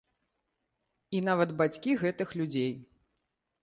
[1.19, 2.71] І нават бацькі гэтых людзей.